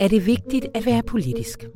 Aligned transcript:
Er 0.00 0.08
det 0.08 0.26
vigtigt 0.26 0.66
at 0.74 0.86
være 0.86 1.02
politisk? 1.02 1.68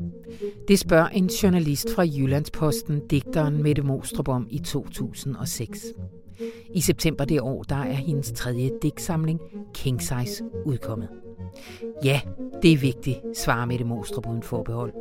Det 0.69 0.79
spørger 0.79 1.09
en 1.09 1.27
journalist 1.27 1.91
fra 1.91 2.03
Jyllandsposten, 2.03 3.07
digteren 3.07 3.62
Mette 3.62 3.83
Mostrup 3.83 4.29
om 4.29 4.46
i 4.51 4.59
2006. 4.59 5.87
I 6.75 6.81
september 6.81 7.25
det 7.25 7.41
år, 7.41 7.62
der 7.62 7.77
er 7.77 7.93
hendes 7.93 8.32
tredje 8.32 8.71
digtsamling, 8.82 9.41
King 9.75 10.03
Size, 10.03 10.45
udkommet. 10.64 11.09
Ja, 12.05 12.21
det 12.62 12.73
er 12.73 12.79
vigtigt, 12.79 13.19
svarer 13.35 13.66
Mette 13.66 13.85
Mostrup 13.85 14.27
uden 14.27 14.43
forbehold. 14.43 14.93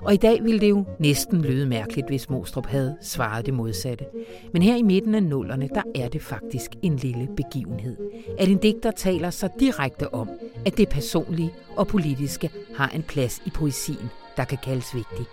Og 0.00 0.14
i 0.14 0.16
dag 0.16 0.44
ville 0.44 0.60
det 0.60 0.70
jo 0.70 0.84
næsten 0.98 1.42
lyde 1.42 1.66
mærkeligt, 1.66 2.08
hvis 2.08 2.30
Mostrup 2.30 2.66
havde 2.66 2.96
svaret 3.00 3.46
det 3.46 3.54
modsatte. 3.54 4.04
Men 4.52 4.62
her 4.62 4.76
i 4.76 4.82
midten 4.82 5.14
af 5.14 5.22
nullerne, 5.22 5.68
der 5.74 5.82
er 5.94 6.08
det 6.08 6.22
faktisk 6.22 6.70
en 6.82 6.96
lille 6.96 7.28
begivenhed. 7.36 7.96
At 8.38 8.48
en 8.48 8.58
digter 8.58 8.90
taler 8.90 9.30
så 9.30 9.48
direkte 9.60 10.14
om, 10.14 10.30
at 10.66 10.76
det 10.76 10.88
personlige 10.88 11.50
og 11.76 11.86
politiske 11.86 12.50
har 12.76 12.88
en 12.88 13.02
plads 13.02 13.42
i 13.46 13.50
poesien, 13.50 14.10
der 14.36 14.44
kan 14.44 14.58
kaldes 14.62 14.94
vigtig. 14.94 15.26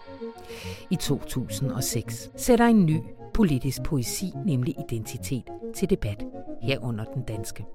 I 0.89 0.95
2006 0.95 2.29
sætter 2.35 2.65
en 2.65 2.85
ny 2.85 2.97
politisk 3.41 3.83
poesi, 3.83 4.31
nemlig 4.45 4.75
identitet, 4.79 5.43
til 5.75 5.89
debat 5.89 6.25
herunder 6.61 7.03
den 7.03 7.23
danske. 7.23 7.65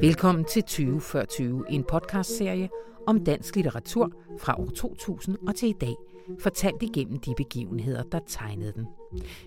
Velkommen 0.00 0.44
til 0.44 0.62
20 0.62 1.00
før 1.00 1.24
20, 1.24 1.64
en 1.68 1.84
podcastserie 1.84 2.68
om 3.06 3.24
dansk 3.24 3.56
litteratur 3.56 4.12
fra 4.40 4.60
år 4.60 4.70
2000 4.76 5.36
og 5.48 5.56
til 5.56 5.68
i 5.68 5.74
dag, 5.80 5.94
fortalt 6.40 6.82
igennem 6.82 7.18
de 7.18 7.34
begivenheder, 7.36 8.02
der 8.02 8.20
tegnede 8.28 8.72
den. 8.72 8.86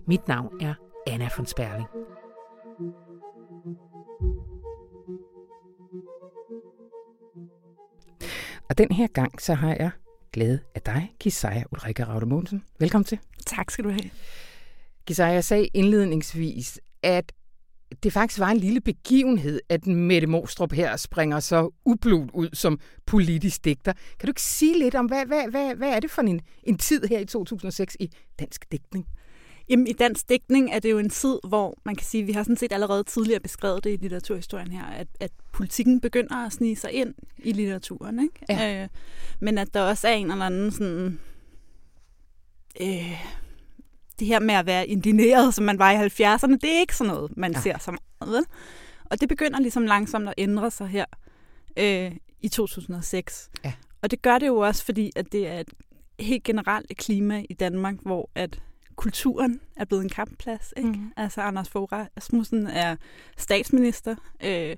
Mit 0.07 0.27
navn 0.27 0.61
er 0.61 0.73
Anna 1.07 1.29
von 1.37 1.45
Sperling. 1.45 1.87
Og 8.69 8.77
den 8.77 8.91
her 8.91 9.07
gang, 9.07 9.41
så 9.41 9.53
har 9.53 9.75
jeg 9.79 9.91
glæde 10.33 10.59
af 10.75 10.81
dig, 10.81 11.15
Kisaja 11.19 11.63
Ulrika 11.71 12.03
Raude 12.03 12.25
Mogensen. 12.25 12.63
Velkommen 12.79 13.05
til. 13.05 13.19
Tak 13.45 13.71
skal 13.71 13.85
du 13.85 13.89
have. 13.89 14.09
Kisaya, 15.07 15.33
jeg 15.33 15.43
sagde 15.43 15.67
indledningsvis, 15.73 16.79
at 17.03 17.31
det 18.03 18.13
faktisk 18.13 18.39
var 18.39 18.49
en 18.49 18.57
lille 18.57 18.81
begivenhed, 18.81 19.61
at 19.69 19.87
Mette 19.87 20.27
Mostrup 20.27 20.71
her 20.73 20.97
springer 20.97 21.39
så 21.39 21.69
ublut 21.85 22.31
ud 22.33 22.49
som 22.53 22.79
politisk 23.05 23.65
digter. 23.65 23.93
Kan 23.93 24.27
du 24.27 24.29
ikke 24.29 24.41
sige 24.41 24.79
lidt 24.79 24.95
om, 24.95 25.05
hvad, 25.05 25.25
hvad, 25.25 25.47
hvad, 25.49 25.75
hvad 25.75 25.89
er 25.89 25.99
det 25.99 26.11
for 26.11 26.21
en, 26.21 26.41
en 26.63 26.77
tid 26.77 27.03
her 27.09 27.19
i 27.19 27.25
2006 27.25 27.97
i 27.99 28.09
dansk 28.39 28.71
digtning? 28.71 29.07
Jamen, 29.69 29.87
i 29.87 29.93
dansk 29.93 30.29
digtning 30.29 30.71
er 30.73 30.79
det 30.79 30.91
jo 30.91 30.97
en 30.97 31.09
tid, 31.09 31.39
hvor 31.47 31.77
man 31.85 31.95
kan 31.95 32.05
sige, 32.05 32.23
vi 32.23 32.31
har 32.31 32.43
sådan 32.43 32.57
set 32.57 32.71
allerede 32.73 33.03
tidligere 33.03 33.39
beskrevet 33.39 33.83
det 33.83 33.89
i 33.93 33.95
litteraturhistorien 33.95 34.71
her, 34.71 34.85
at, 34.85 35.07
at 35.19 35.31
politikken 35.53 36.01
begynder 36.01 36.45
at 36.45 36.53
snige 36.53 36.75
sig 36.75 36.91
ind 36.91 37.13
i 37.37 37.51
litteraturen. 37.51 38.19
Ikke? 38.19 38.45
Ja. 38.49 38.83
Øh, 38.83 38.89
men 39.39 39.57
at 39.57 39.73
der 39.73 39.81
også 39.81 40.07
er 40.07 40.11
en 40.11 40.31
eller 40.31 40.45
anden 40.45 40.71
sådan... 40.71 41.19
Øh, 42.81 43.42
det 44.23 44.27
her 44.27 44.39
med 44.39 44.55
at 44.55 44.65
være 44.65 44.87
indineret, 44.87 45.53
som 45.53 45.65
man 45.65 45.79
var 45.79 45.91
i 45.91 45.95
70'erne, 45.95 46.57
det 46.61 46.75
er 46.75 46.79
ikke 46.79 46.95
sådan 46.95 47.13
noget, 47.13 47.37
man 47.37 47.51
ja. 47.51 47.61
ser 47.61 47.77
så 47.77 47.91
meget. 47.91 48.35
Vel? 48.35 48.45
Og 49.05 49.21
det 49.21 49.29
begynder 49.29 49.59
ligesom 49.59 49.85
langsomt 49.85 50.27
at 50.27 50.33
ændre 50.37 50.71
sig 50.71 50.87
her 50.87 51.05
øh, 51.77 52.11
i 52.41 52.47
2006. 52.47 53.49
Ja. 53.65 53.73
Og 54.01 54.11
det 54.11 54.21
gør 54.21 54.37
det 54.37 54.47
jo 54.47 54.57
også, 54.57 54.85
fordi 54.85 55.11
at 55.15 55.31
det 55.31 55.47
er 55.47 55.59
et 55.59 55.69
helt 56.19 56.43
generelt 56.43 56.97
klima 56.97 57.43
i 57.49 57.53
Danmark, 57.53 57.95
hvor 58.01 58.29
at 58.35 58.61
kulturen 58.95 59.59
er 59.75 59.85
blevet 59.85 60.03
en 60.03 60.09
kampplads. 60.09 60.73
Ikke? 60.77 60.89
Mm. 60.89 61.11
Altså 61.17 61.41
Anders 61.41 61.69
Fogh 61.69 61.87
Rasmussen 61.91 62.67
er 62.67 62.95
statsminister 63.37 64.15
øh, 64.43 64.75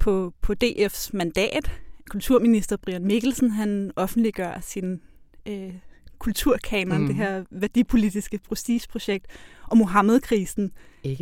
på, 0.00 0.32
på 0.40 0.54
DF's 0.64 1.10
mandat. 1.12 1.72
Kulturminister 2.10 2.76
Brian 2.76 3.04
Mikkelsen, 3.04 3.50
han 3.50 3.90
offentliggør 3.96 4.60
sin 4.60 5.00
øh, 5.46 5.74
kulturkanon, 6.18 7.00
mm. 7.00 7.06
det 7.06 7.16
her 7.16 7.44
værdipolitiske 7.50 8.38
prestigeprojekt, 8.38 9.26
og 9.66 9.76
Mohammed-krisen 9.76 10.70
øh, 11.04 11.12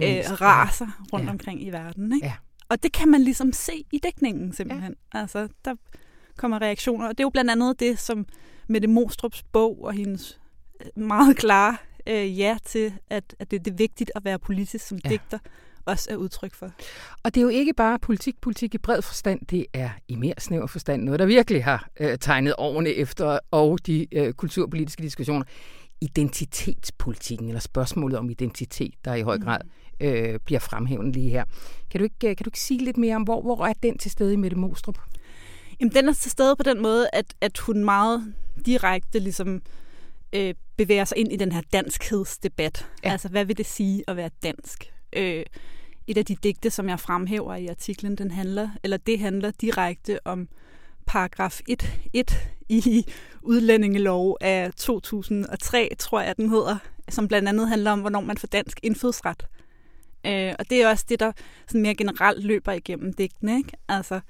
raser 0.41 1.07
rundt 1.12 1.27
ja. 1.27 1.31
omkring 1.31 1.62
i 1.62 1.71
verden. 1.71 2.12
Ikke? 2.15 2.27
Ja. 2.27 2.33
Og 2.69 2.83
det 2.83 2.93
kan 2.93 3.09
man 3.09 3.21
ligesom 3.21 3.53
se 3.53 3.84
i 3.93 3.99
dækningen 3.99 4.53
simpelthen. 4.53 4.95
Ja. 5.15 5.21
Altså, 5.21 5.49
der 5.65 5.75
kommer 6.37 6.62
reaktioner, 6.62 7.09
og 7.09 7.19
det 7.19 7.21
er 7.21 7.25
jo 7.25 7.31
blandt 7.31 7.51
andet 7.51 7.81
det, 7.81 7.99
som 7.99 8.27
Mette 8.69 8.89
Mostrups 8.89 9.43
bog 9.43 9.84
og 9.84 9.93
hendes 9.93 10.41
øh, 10.81 11.03
meget 11.03 11.37
klare 11.37 11.77
øh, 12.07 12.39
ja 12.39 12.57
til, 12.65 12.93
at, 13.11 13.37
at 13.39 13.51
det, 13.51 13.65
det 13.65 13.71
er 13.71 13.77
vigtigt 13.77 14.11
at 14.15 14.25
være 14.25 14.39
politisk 14.39 14.87
som 14.87 14.99
ja. 15.05 15.11
digter, 15.11 15.39
også 15.86 16.10
er 16.10 16.16
udtryk 16.16 16.54
for. 16.54 16.70
Og 17.22 17.34
det 17.34 17.41
er 17.41 17.42
jo 17.42 17.48
ikke 17.48 17.74
bare 17.74 17.98
politik, 17.98 18.41
politik 18.41 18.74
i 18.74 18.78
bred 18.78 19.02
forstand, 19.02 19.41
det 19.47 19.66
er 19.72 19.91
i 20.08 20.14
mere 20.14 20.34
snæver 20.38 20.66
forstand 20.66 21.02
noget, 21.02 21.20
der 21.20 21.26
virkelig 21.26 21.64
har 21.64 21.88
øh, 22.00 22.19
tegnet 22.19 22.54
årene 22.58 22.91
efter, 22.91 23.38
og 23.50 23.86
de 23.86 24.06
øh, 24.12 24.32
kulturpolitiske 24.32 25.02
diskussioner. 25.02 25.44
Identitetspolitikken, 26.00 27.48
eller 27.48 27.60
spørgsmålet 27.60 28.19
om 28.19 28.30
identitet, 28.30 28.94
der 29.04 29.14
i 29.14 29.22
høj 29.22 29.36
mm. 29.36 29.42
grad 29.42 29.60
øh, 30.00 30.38
bliver 30.44 30.58
fremhævet 30.58 31.14
lige 31.14 31.30
her. 31.30 31.44
Kan 31.91 31.98
du, 31.98 32.04
ikke, 32.04 32.30
øh, 32.30 32.36
kan 32.36 32.44
du 32.44 32.48
ikke 32.48 32.60
sige 32.60 32.84
lidt 32.84 32.97
mere 32.97 33.16
om, 33.16 33.22
hvor, 33.22 33.42
hvor 33.42 33.66
er 33.66 33.72
den 33.82 33.98
til 33.98 34.10
stede 34.10 34.32
i 34.32 34.36
Mette 34.36 34.56
Mostrup? 34.56 34.98
Jamen, 35.80 35.94
den 35.94 36.08
er 36.08 36.12
til 36.12 36.30
stede 36.30 36.56
på 36.56 36.62
den 36.62 36.82
måde, 36.82 37.08
at, 37.12 37.34
at 37.41 37.58
hun 37.58 37.84
meget 37.84 38.34
direkte 38.66 39.18
ligesom 39.18 39.62
øh, 40.32 40.54
bevæger 40.76 41.04
sig 41.04 41.18
ind 41.18 41.32
i 41.32 41.36
den 41.36 41.53
her 41.53 41.62
danskhedsdebat. 41.72 42.86
Ja. 43.04 43.10
Altså, 43.10 43.28
hvad 43.28 43.44
vil 43.44 43.56
det 43.56 43.66
sige 43.66 44.04
at 44.08 44.16
være 44.16 44.30
dansk? 44.42 44.92
Øh, 45.16 45.44
et 46.06 46.19
af 46.19 46.25
de 46.25 46.37
digte, 46.37 46.71
som 46.71 46.88
jeg 46.88 47.00
fremhæver 47.00 47.54
i 47.54 47.66
artiklen, 47.66 48.16
den 48.16 48.31
handler, 48.31 48.69
eller 48.82 48.97
det 48.97 49.19
handler 49.19 49.50
direkte 49.50 50.27
om 50.27 50.49
paragraf 51.06 51.60
1.1 51.71 52.34
i 52.69 53.06
udlændingelov 53.43 54.37
af 54.41 54.72
2003, 54.72 55.91
tror 55.99 56.21
jeg, 56.21 56.37
den 56.37 56.50
hedder, 56.50 56.78
som 57.09 57.28
blandt 57.28 57.49
andet 57.49 57.69
handler 57.69 57.91
om, 57.91 58.00
hvornår 58.00 58.21
man 58.21 58.38
får 58.38 58.49
dansk 58.49 58.81
indfødsret. 58.82 59.47
Øh, 60.27 60.54
og 60.59 60.71
det 60.71 60.82
er 60.82 60.88
også 60.88 61.04
det, 61.09 61.21
der 61.21 61.33
sådan 61.66 61.83
mere 61.83 61.94
generelt 61.94 62.44
løber 62.44 62.72
igennem 62.72 63.12
digtene. 63.12 63.56
Ikke? 63.56 63.72
Altså, 63.88 64.21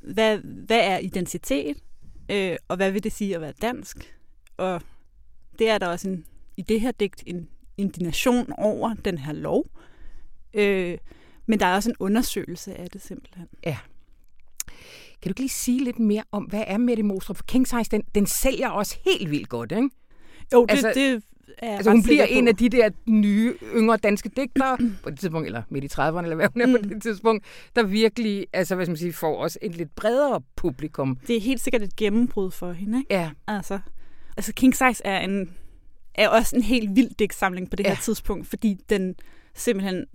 hvad, 0.00 0.38
hvad 0.38 0.80
er 0.80 0.98
identitet, 0.98 1.76
øh, 2.30 2.56
og 2.68 2.76
hvad 2.76 2.90
vil 2.90 3.04
det 3.04 3.12
sige 3.12 3.34
at 3.34 3.40
være 3.40 3.52
dansk? 3.62 4.16
Og 4.56 4.82
det 5.58 5.68
er 5.68 5.78
der 5.78 5.86
også 5.86 6.08
en, 6.08 6.24
i 6.56 6.62
det 6.62 6.80
her 6.80 6.92
digt 6.92 7.22
en 7.26 7.48
indignation 7.76 8.52
over 8.58 8.94
den 8.94 9.18
her 9.18 9.32
lov. 9.32 9.66
Øh, 10.54 10.98
men 11.46 11.60
der 11.60 11.66
er 11.66 11.74
også 11.74 11.90
en 11.90 11.96
undersøgelse 11.98 12.74
af 12.74 12.90
det 12.90 13.02
simpelthen. 13.02 13.46
Ja. 13.66 13.76
Kan 15.22 15.32
du 15.32 15.34
lige 15.36 15.48
sige 15.48 15.84
lidt 15.84 15.98
mere 15.98 16.22
om, 16.32 16.44
hvad 16.44 16.64
er 16.66 16.78
Mette 16.78 17.02
Mostrup? 17.02 17.36
For 17.36 17.44
King 17.44 17.68
Size, 17.68 17.90
den, 17.90 18.02
den 18.14 18.26
sælger 18.26 18.68
også 18.68 18.98
helt 19.04 19.30
vildt 19.30 19.48
godt, 19.48 19.72
ikke? 19.72 19.90
Jo, 20.52 20.62
det, 20.62 20.70
altså, 20.70 20.92
det 20.94 21.22
er 21.58 21.76
altså, 21.76 21.90
hun 21.90 22.02
bliver 22.02 22.24
en 22.24 22.48
af 22.48 22.56
de 22.56 22.68
der 22.68 22.90
nye, 23.06 23.54
yngre 23.74 23.96
danske 23.96 24.28
digtere 24.36 24.78
på 25.02 25.10
det 25.10 25.18
tidspunkt, 25.18 25.46
eller 25.46 25.62
midt 25.68 25.84
i 25.84 25.86
30'erne, 25.86 26.22
eller 26.22 26.34
hvad 26.34 26.48
hun 26.52 26.62
er 26.62 26.66
mm. 26.66 26.72
på 26.72 26.88
det 26.94 27.02
tidspunkt, 27.02 27.44
der 27.76 27.82
virkelig, 27.82 28.46
altså 28.52 28.74
hvad 28.74 28.86
skal 28.86 28.90
man 28.90 28.96
sige, 28.96 29.12
får 29.12 29.36
også 29.36 29.58
et 29.62 29.76
lidt 29.76 29.94
bredere 29.94 30.40
publikum. 30.56 31.18
Det 31.26 31.36
er 31.36 31.40
helt 31.40 31.60
sikkert 31.60 31.82
et 31.82 31.96
gennembrud 31.96 32.50
for 32.50 32.72
hende, 32.72 32.98
ikke? 32.98 33.14
Ja. 33.14 33.30
Altså, 33.46 33.78
altså 34.36 34.52
King 34.52 34.74
Size 34.76 35.04
er, 35.04 35.20
en, 35.20 35.50
er 36.14 36.28
også 36.28 36.56
en 36.56 36.62
helt 36.62 36.96
vild 36.96 37.10
digtsamling 37.18 37.70
på 37.70 37.76
det 37.76 37.84
ja. 37.84 37.88
her 37.88 38.00
tidspunkt, 38.02 38.46
fordi 38.46 38.78
den 38.88 39.14
simpelthen 39.54 40.06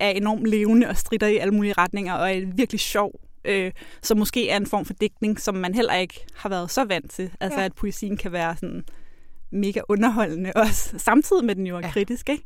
er 0.00 0.08
enormt 0.10 0.46
levende 0.46 0.88
og 0.88 0.96
strider 0.96 1.26
i 1.26 1.36
alle 1.36 1.54
mulige 1.54 1.72
retninger, 1.72 2.14
og 2.14 2.36
er 2.36 2.46
virkelig 2.54 2.80
sjov. 2.80 3.12
Øh, 3.44 3.72
så 4.02 4.14
måske 4.14 4.50
er 4.50 4.56
en 4.56 4.66
form 4.66 4.84
for 4.84 4.94
digtning, 4.94 5.40
som 5.40 5.54
man 5.54 5.74
heller 5.74 5.94
ikke 5.94 6.24
har 6.34 6.48
været 6.48 6.70
så 6.70 6.84
vant 6.84 7.10
til. 7.10 7.30
Altså 7.40 7.58
ja. 7.58 7.64
at 7.64 7.74
poesien 7.74 8.16
kan 8.16 8.32
være 8.32 8.56
sådan 8.56 8.84
mega 9.50 9.80
underholdende 9.88 10.52
også, 10.56 10.98
samtidig 10.98 11.44
med 11.44 11.54
den 11.54 11.66
jo 11.66 11.76
er 11.76 11.80
ja. 11.80 11.90
kritisk, 11.90 12.28
ikke? 12.28 12.44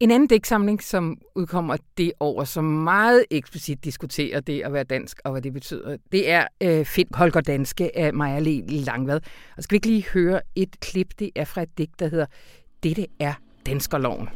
En 0.00 0.10
anden 0.10 0.28
digtsamling, 0.28 0.82
som 0.82 1.18
udkommer 1.34 1.76
det 1.98 2.12
år, 2.20 2.44
som 2.44 2.64
meget 2.64 3.24
eksplicit 3.30 3.84
diskuterer 3.84 4.40
det 4.40 4.62
at 4.62 4.72
være 4.72 4.84
dansk 4.84 5.20
og 5.24 5.32
hvad 5.32 5.42
det 5.42 5.52
betyder, 5.52 5.96
det 6.12 6.30
er 6.30 6.46
øh, 6.60 6.84
Find 6.84 7.08
Holger 7.14 7.40
Danske 7.40 7.98
af 7.98 8.14
Maja 8.14 8.38
Le 8.38 8.66
Langvad. 8.66 9.20
Og 9.56 9.62
skal 9.62 9.74
vi 9.74 9.76
ikke 9.76 9.86
lige 9.86 10.06
høre 10.14 10.40
et 10.56 10.80
klip? 10.80 11.08
Det 11.18 11.30
er 11.36 11.44
fra 11.44 11.62
et 11.62 11.78
digt, 11.78 12.00
der 12.00 12.08
hedder 12.08 12.26
Dette 12.82 13.06
er 13.20 13.34
Danskerloven. 13.66 14.28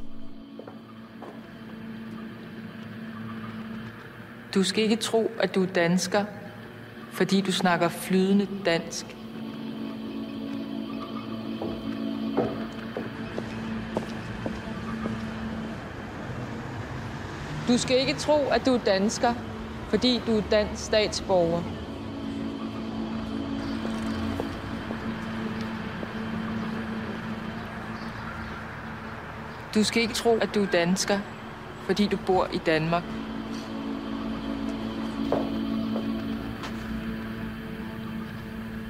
Du 4.58 4.64
skal 4.64 4.84
ikke 4.84 4.96
tro, 4.96 5.30
at 5.40 5.54
du 5.54 5.62
er 5.62 5.66
dansker, 5.66 6.24
fordi 7.12 7.40
du 7.40 7.52
snakker 7.52 7.88
flydende 7.88 8.48
dansk. 8.64 9.16
Du 17.68 17.78
skal 17.78 17.98
ikke 17.98 18.14
tro, 18.14 18.48
at 18.48 18.66
du 18.66 18.74
er 18.74 18.78
dansker, 18.78 19.34
fordi 19.88 20.20
du 20.26 20.36
er 20.36 20.42
dansk 20.50 20.84
statsborger. 20.84 21.62
Du 29.74 29.84
skal 29.84 30.02
ikke 30.02 30.14
tro, 30.14 30.38
at 30.38 30.54
du 30.54 30.62
er 30.62 30.70
dansker, 30.72 31.18
fordi 31.86 32.06
du 32.06 32.16
bor 32.26 32.48
i 32.52 32.58
Danmark. 32.66 33.02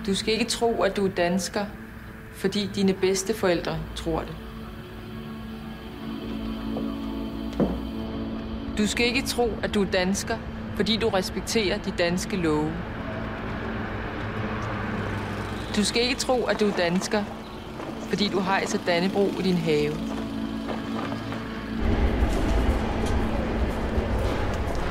Du 0.09 0.15
skal 0.15 0.35
ikke 0.35 0.45
tro, 0.45 0.83
at 0.83 0.97
du 0.97 1.05
er 1.07 1.11
dansker, 1.11 1.65
fordi 2.35 2.71
dine 2.75 2.93
bedste 2.93 3.35
forældre 3.35 3.79
tror 3.97 4.21
det. 4.21 4.35
Du 8.79 8.87
skal 8.87 9.07
ikke 9.07 9.23
tro, 9.23 9.53
at 9.63 9.75
du 9.75 9.83
er 9.83 9.91
dansker, 9.91 10.37
fordi 10.77 10.97
du 10.97 11.09
respekterer 11.09 11.79
de 11.79 11.91
danske 11.99 12.37
love. 12.37 12.73
Du 15.77 15.85
skal 15.85 16.03
ikke 16.03 16.17
tro, 16.17 16.45
at 16.45 16.61
du 16.61 16.69
er 16.69 16.77
dansker, 16.77 17.25
fordi 18.09 18.29
du 18.29 18.41
hejser 18.41 18.79
Dannebro 18.87 19.27
i 19.39 19.43
din 19.43 19.57
have. 19.57 19.93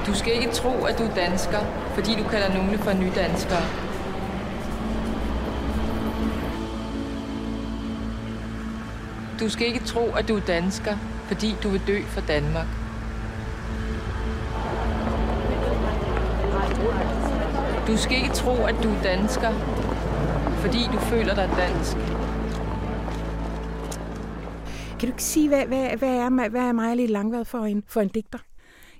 Du 0.07 0.13
skal 0.13 0.33
ikke 0.33 0.51
tro, 0.53 0.85
at 0.85 0.99
du 0.99 1.03
er 1.03 1.15
dansker, 1.15 1.59
fordi 1.93 2.15
du 2.15 2.23
kalder 2.23 2.53
nogle 2.53 2.77
for 2.77 2.93
nydanskere. 2.93 3.86
Du 9.39 9.49
skal 9.49 9.67
ikke 9.67 9.79
tro, 9.79 10.11
at 10.13 10.27
du 10.27 10.35
er 10.35 10.41
dansker, 10.47 10.97
fordi 11.27 11.55
du 11.63 11.69
vil 11.69 11.81
dø 11.87 12.01
for 12.01 12.21
Danmark. 12.21 12.67
Du 17.87 17.97
skal 17.97 18.17
ikke 18.17 18.33
tro, 18.33 18.65
at 18.65 18.75
du 18.83 18.89
er 18.89 19.01
dansker, 19.03 19.51
fordi 20.61 20.79
du 20.93 20.99
føler 20.99 21.35
dig 21.35 21.49
dansk. 21.57 21.97
Kan 24.99 25.09
du 25.09 25.13
ikke 25.13 25.23
sige, 25.23 25.47
hvad, 25.47 25.65
hvad, 25.65 25.97
hvad 25.97 26.09
er, 26.09 26.49
hvad 26.49 26.61
er 26.61 26.71
Maja 26.71 26.93
Lille 26.93 27.13
Langvad 27.13 27.45
for 27.45 27.65
en, 27.65 27.83
for 27.87 28.01
en 28.01 28.07
digter? 28.07 28.39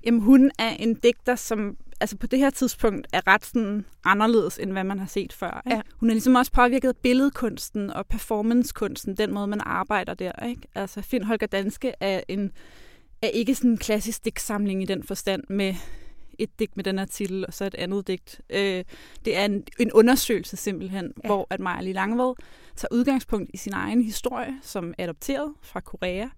Jamen, 0.04 0.20
hun 0.20 0.50
er 0.58 0.70
en 0.70 0.94
digter, 0.94 1.34
som 1.34 1.76
altså 2.00 2.16
på 2.16 2.26
det 2.26 2.38
her 2.38 2.50
tidspunkt 2.50 3.06
er 3.12 3.26
ret 3.26 3.44
sådan 3.44 3.84
anderledes, 4.04 4.58
end 4.58 4.72
hvad 4.72 4.84
man 4.84 4.98
har 4.98 5.06
set 5.06 5.32
før. 5.32 5.62
Ikke? 5.66 5.76
Ja. 5.76 5.82
Hun 5.96 6.10
er 6.10 6.14
ligesom 6.14 6.34
også 6.34 6.52
påvirket 6.52 6.88
af 6.88 6.96
billedkunsten 6.96 7.90
og 7.90 8.06
performancekunsten, 8.06 9.16
den 9.16 9.34
måde, 9.34 9.46
man 9.46 9.60
arbejder 9.60 10.14
der. 10.14 10.46
Ikke? 10.46 10.62
Altså, 10.74 11.02
Finn 11.02 11.24
Holger 11.24 11.46
Danske 11.46 11.92
er, 12.00 12.20
en, 12.28 12.52
er 13.22 13.28
ikke 13.28 13.54
sådan 13.54 13.70
en 13.70 13.78
klassisk 13.78 14.24
digtsamling 14.24 14.82
i 14.82 14.86
den 14.86 15.02
forstand 15.02 15.42
med 15.48 15.74
et 16.38 16.58
digt 16.58 16.76
med 16.76 16.84
den 16.84 16.98
her 16.98 17.06
titel, 17.06 17.46
og 17.46 17.54
så 17.54 17.64
et 17.64 17.74
andet 17.74 18.06
digt. 18.06 18.40
Øh, 18.50 18.84
det 19.24 19.36
er 19.36 19.44
en, 19.44 19.64
en 19.78 19.92
undersøgelse 19.92 20.56
simpelthen, 20.56 21.12
ja. 21.24 21.28
hvor 21.28 21.46
at 21.50 21.60
Maja 21.60 21.92
Langved 21.92 22.34
tager 22.76 22.88
udgangspunkt 22.92 23.50
i 23.54 23.56
sin 23.56 23.72
egen 23.72 24.02
historie, 24.02 24.54
som 24.62 24.94
er 24.98 25.04
adopteret 25.04 25.54
fra 25.62 25.80
Korea, 25.80 26.28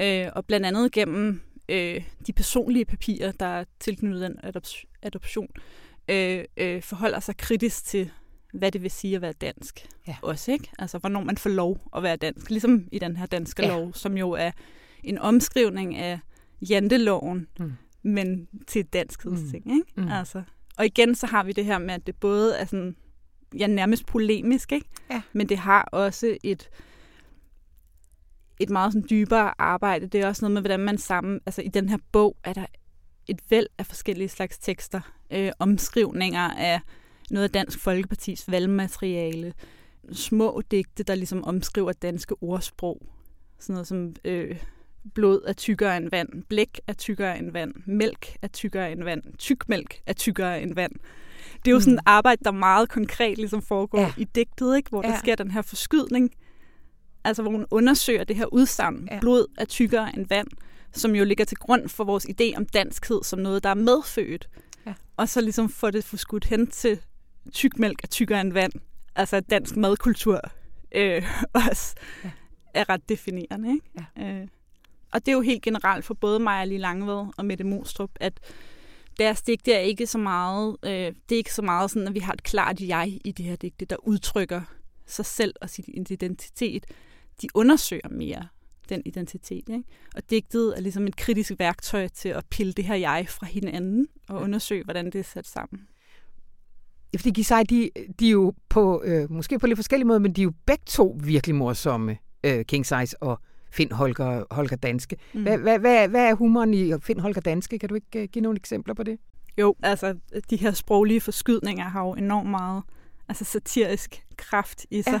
øh, 0.00 0.26
og 0.32 0.46
blandt 0.46 0.66
andet 0.66 0.92
gennem 0.92 1.40
øh, 1.68 2.04
de 2.26 2.32
personlige 2.32 2.84
papirer, 2.84 3.32
der 3.32 3.46
er 3.46 3.64
tilknyttet 3.80 4.22
den 4.22 4.36
adop- 4.44 4.84
adoption, 5.02 5.48
øh, 6.08 6.44
øh, 6.56 6.82
forholder 6.82 7.20
sig 7.20 7.36
kritisk 7.36 7.84
til, 7.84 8.10
hvad 8.52 8.72
det 8.72 8.82
vil 8.82 8.90
sige 8.90 9.16
at 9.16 9.22
være 9.22 9.32
dansk. 9.32 9.86
Ja. 10.08 10.16
Også, 10.22 10.52
ikke? 10.52 10.68
Altså, 10.78 10.98
hvornår 10.98 11.20
man 11.20 11.38
får 11.38 11.50
lov 11.50 11.78
at 11.96 12.02
være 12.02 12.16
dansk. 12.16 12.50
Ligesom 12.50 12.88
i 12.92 12.98
den 12.98 13.16
her 13.16 13.26
danske 13.26 13.62
ja. 13.62 13.68
lov, 13.68 13.94
som 13.94 14.16
jo 14.16 14.30
er 14.30 14.50
en 15.04 15.18
omskrivning 15.18 15.96
af 15.96 16.18
janteloven, 16.60 17.46
mm 17.58 17.72
men 18.02 18.48
til 18.66 18.80
et 18.80 18.92
danskhedsting. 18.92 19.66
Mm. 19.66 19.72
Ikke? 19.72 19.86
Mm. 19.96 20.08
Altså. 20.08 20.42
Og 20.76 20.86
igen, 20.86 21.14
så 21.14 21.26
har 21.26 21.44
vi 21.44 21.52
det 21.52 21.64
her 21.64 21.78
med, 21.78 21.94
at 21.94 22.06
det 22.06 22.16
både 22.16 22.56
er 22.56 22.64
sådan, 22.64 22.96
ja, 23.58 23.66
nærmest 23.66 24.06
polemisk, 24.06 24.72
ikke? 24.72 24.86
Ja. 25.10 25.22
men 25.32 25.48
det 25.48 25.58
har 25.58 25.82
også 25.82 26.36
et, 26.42 26.70
et 28.62 28.70
meget 28.70 28.92
sådan 28.92 29.06
dybere 29.10 29.60
arbejde. 29.60 30.06
Det 30.06 30.20
er 30.20 30.28
også 30.28 30.44
noget 30.44 30.52
med, 30.52 30.62
hvordan 30.62 30.80
man 30.80 30.98
sammen... 30.98 31.40
Altså 31.46 31.62
i 31.62 31.68
den 31.68 31.88
her 31.88 31.98
bog 32.12 32.36
er 32.44 32.52
der 32.52 32.66
et 33.26 33.40
væld 33.50 33.66
af 33.78 33.86
forskellige 33.86 34.28
slags 34.28 34.58
tekster, 34.58 35.00
øh, 35.30 35.52
omskrivninger 35.58 36.50
af 36.50 36.80
noget 37.30 37.44
af 37.44 37.50
Dansk 37.50 37.78
Folkepartis 37.78 38.50
valgmateriale, 38.50 39.52
små 40.12 40.62
digte, 40.70 41.02
der 41.02 41.14
ligesom 41.14 41.44
omskriver 41.44 41.92
danske 41.92 42.34
ordsprog. 42.40 43.06
Sådan 43.58 43.74
noget 43.74 43.86
som 43.86 44.14
øh, 44.24 44.56
blod 45.14 45.42
er 45.46 45.52
tykkere 45.52 45.96
end 45.96 46.10
vand, 46.10 46.42
blæk 46.48 46.80
er 46.86 46.92
tykkere 46.92 47.38
end 47.38 47.52
vand, 47.52 47.74
mælk 47.86 48.36
er 48.42 48.48
tykkere 48.48 48.92
end 48.92 49.02
vand, 49.02 49.22
tykmælk 49.38 50.00
er 50.06 50.12
tykkere 50.12 50.62
end 50.62 50.74
vand. 50.74 50.92
Det 51.56 51.66
er 51.68 51.70
jo 51.70 51.76
mm. 51.76 51.80
sådan 51.80 51.94
et 51.94 52.00
arbejde, 52.06 52.44
der 52.44 52.50
meget 52.50 52.88
konkret 52.88 53.38
ligesom 53.38 53.62
foregår 53.62 54.00
ja. 54.00 54.12
i 54.16 54.24
digtet, 54.24 54.76
ikke? 54.76 54.90
hvor 54.90 55.06
ja. 55.06 55.12
der 55.12 55.18
sker 55.18 55.34
den 55.34 55.50
her 55.50 55.62
forskydning, 55.62 56.30
altså 57.24 57.42
hvor 57.42 57.50
hun 57.50 57.66
undersøger 57.70 58.24
det 58.24 58.36
her 58.36 58.46
udsagn, 58.46 59.08
ja. 59.10 59.20
blod 59.20 59.46
er 59.58 59.64
tykkere 59.64 60.16
end 60.16 60.26
vand, 60.28 60.48
som 60.92 61.14
jo 61.14 61.24
ligger 61.24 61.44
til 61.44 61.56
grund 61.56 61.88
for 61.88 62.04
vores 62.04 62.26
idé 62.26 62.56
om 62.56 62.66
danskhed 62.66 63.20
som 63.22 63.38
noget, 63.38 63.64
der 63.64 63.70
er 63.70 63.74
medfødt. 63.74 64.48
Ja. 64.86 64.94
Og 65.16 65.28
så 65.28 65.40
ligesom 65.40 65.68
få 65.68 65.90
det 65.90 66.04
forskudt 66.04 66.44
hen 66.44 66.66
til 66.66 67.00
tykmælk 67.52 68.04
er 68.04 68.08
tykkere 68.08 68.40
end 68.40 68.52
vand, 68.52 68.72
altså 69.16 69.40
dansk 69.40 69.76
madkultur 69.76 70.40
øh, 70.94 71.22
også 71.68 71.94
ja. 72.24 72.30
er 72.74 72.88
ret 72.88 73.08
definerende. 73.08 73.72
Ikke? 73.72 74.08
Ja. 74.16 74.40
Øh. 74.40 74.48
Og 75.12 75.26
det 75.26 75.32
er 75.32 75.36
jo 75.36 75.40
helt 75.40 75.62
generelt 75.62 76.04
for 76.04 76.14
både 76.14 76.40
mig 76.40 76.60
og 76.60 76.66
Lee 76.66 76.78
Langved 76.78 77.26
og 77.36 77.44
Mette 77.44 77.64
Mostrup, 77.64 78.10
at 78.20 78.40
deres 79.18 79.42
digte 79.42 79.72
er 79.72 79.78
ikke 79.78 80.06
så 80.06 80.18
meget, 80.18 80.76
øh, 80.82 80.90
det 80.90 81.32
er 81.32 81.36
ikke 81.36 81.54
så 81.54 81.62
meget 81.62 81.90
sådan, 81.90 82.08
at 82.08 82.14
vi 82.14 82.18
har 82.18 82.32
et 82.32 82.42
klart 82.42 82.80
jeg 82.80 83.20
i 83.24 83.32
det 83.32 83.44
her 83.44 83.56
digte, 83.56 83.84
der 83.84 83.96
udtrykker 84.08 84.60
sig 85.06 85.26
selv 85.26 85.54
og 85.60 85.70
sin 85.70 85.84
identitet. 86.10 86.86
De 87.42 87.48
undersøger 87.54 88.08
mere 88.10 88.48
den 88.88 89.02
identitet. 89.04 89.68
Ikke? 89.68 89.84
Og 90.16 90.30
digtet 90.30 90.76
er 90.76 90.80
ligesom 90.80 91.06
et 91.06 91.16
kritisk 91.16 91.52
værktøj 91.58 92.08
til 92.08 92.28
at 92.28 92.44
pille 92.50 92.72
det 92.72 92.84
her 92.84 92.94
jeg 92.94 93.26
fra 93.28 93.46
hinanden 93.46 94.08
og 94.28 94.42
undersøge, 94.42 94.84
hvordan 94.84 95.06
det 95.06 95.14
er 95.14 95.22
sat 95.22 95.46
sammen. 95.46 95.80
Fordi 97.16 97.30
Gisaj, 97.30 97.62
de, 97.62 97.90
de 98.20 98.26
er 98.26 98.30
jo 98.30 98.54
på, 98.68 99.02
øh, 99.04 99.30
måske 99.30 99.58
på 99.58 99.66
lidt 99.66 99.78
forskellige 99.78 100.06
måder, 100.06 100.18
men 100.18 100.32
de 100.32 100.40
er 100.40 100.44
jo 100.44 100.52
begge 100.66 100.84
to 100.86 101.18
virkelig 101.24 101.54
morsomme, 101.54 102.18
øh, 102.44 102.64
King 102.64 102.86
Size 102.86 103.22
og 103.22 103.40
Finn 103.70 103.92
Holger, 103.92 104.44
Holger 104.50 104.76
Danske. 104.76 105.16
Mm. 105.32 105.42
Hvad, 105.42 105.58
hvad, 105.58 105.78
hvad, 105.78 106.08
hvad 106.08 106.28
er 106.28 106.34
humoren 106.34 106.74
i 106.74 106.92
Finn 107.00 107.20
Holger 107.20 107.40
Danske? 107.40 107.78
Kan 107.78 107.88
du 107.88 107.94
ikke 107.94 108.22
uh, 108.22 108.24
give 108.24 108.42
nogle 108.42 108.56
eksempler 108.56 108.94
på 108.94 109.02
det? 109.02 109.18
Jo, 109.58 109.74
altså 109.82 110.18
de 110.50 110.56
her 110.56 110.72
sproglige 110.72 111.20
forskydninger 111.20 111.84
har 111.84 112.02
jo 112.02 112.12
enormt 112.14 112.50
meget 112.50 112.82
altså, 113.28 113.44
satirisk 113.44 114.24
kraft 114.36 114.86
i 114.90 115.02
sig. 115.02 115.20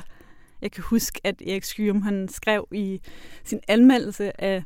Jeg 0.62 0.72
kan 0.72 0.84
huske, 0.84 1.20
at 1.24 1.42
Erik 1.46 1.64
Skyrum, 1.64 2.02
han 2.02 2.28
skrev 2.28 2.68
i 2.72 3.00
sin 3.44 3.60
anmeldelse 3.68 4.40
af 4.40 4.62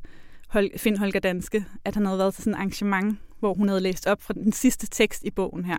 Hol- 0.49 0.79
Finn 0.79 0.97
Holger 0.97 1.21
Danske, 1.21 1.65
at 1.85 1.95
han 1.95 2.07
havde 2.07 2.19
været 2.19 2.35
til 2.35 2.45
sådan 2.45 2.53
et 2.53 2.57
arrangement, 2.57 3.19
hvor 3.41 3.55
hun 3.55 3.69
havde 3.69 3.81
læst 3.81 4.07
op 4.07 4.23
fra 4.23 4.35
den 4.35 4.53
sidste 4.53 4.87
tekst 4.91 5.23
i 5.25 5.31
bogen 5.31 5.65
her, 5.65 5.79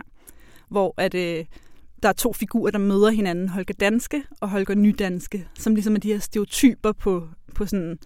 hvor 0.68 0.94
at, 0.96 1.14
øh, 1.14 1.44
der 2.02 2.08
er 2.08 2.12
to 2.12 2.32
figurer, 2.32 2.70
der 2.70 2.78
møder 2.78 3.10
hinanden, 3.10 3.48
Holger 3.48 3.74
Danske 3.80 4.22
og 4.40 4.50
Holger 4.50 4.74
Nydanske, 4.74 5.48
som 5.58 5.74
ligesom 5.74 5.94
er 5.94 6.00
de 6.00 6.12
her 6.12 6.18
stereotyper 6.18 6.92
på 6.92 7.28
på 7.54 7.66
sådan 7.66 7.98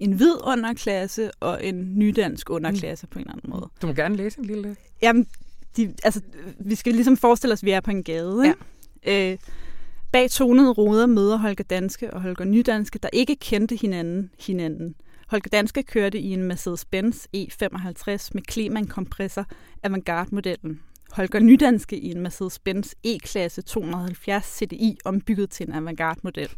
en 0.00 0.12
hvid 0.12 0.34
underklasse 0.46 1.30
og 1.40 1.64
en 1.66 1.98
nydansk 1.98 2.50
underklasse 2.50 3.06
mm. 3.06 3.10
på 3.10 3.18
en 3.18 3.20
eller 3.20 3.32
anden 3.32 3.50
måde. 3.50 3.70
Du 3.82 3.86
må 3.86 3.92
gerne 3.92 4.16
læse 4.16 4.38
en 4.38 4.44
lille... 4.44 4.76
Jamen, 5.02 5.26
de, 5.76 5.94
altså, 6.04 6.20
vi 6.58 6.74
skal 6.74 6.94
ligesom 6.94 7.16
forestille 7.16 7.52
os, 7.52 7.62
at 7.62 7.66
vi 7.66 7.70
er 7.70 7.80
på 7.80 7.90
en 7.90 8.04
gade. 8.04 8.46
Ikke? 8.46 8.58
Ja. 9.06 9.32
Øh, 9.32 9.38
bag 10.12 10.30
tonede 10.30 10.70
ruder 10.70 11.06
møder 11.06 11.36
Holger 11.36 11.64
Danske 11.64 12.14
og 12.14 12.22
Holger 12.22 12.44
Nydanske, 12.44 12.98
der 12.98 13.08
ikke 13.12 13.36
kendte 13.36 13.76
hinanden 13.76 14.30
hinanden. 14.46 14.94
Holger 15.28 15.48
Danske 15.52 15.82
kørte 15.82 16.18
i 16.18 16.32
en 16.32 16.50
Mercedes-Benz 16.50 17.26
E55 17.36 18.30
med 18.34 18.42
Kleman-kompressor 18.48 19.46
Avantgarde-modellen. 19.82 20.80
Holger 21.12 21.40
Nydanske 21.40 21.98
i 21.98 22.10
en 22.10 22.26
Mercedes-Benz 22.26 22.92
E-klasse 23.04 23.62
270 23.62 24.44
CDI 24.44 24.98
ombygget 25.04 25.50
til 25.50 25.68
en 25.68 25.74
Avantgarde-model. 25.74 26.50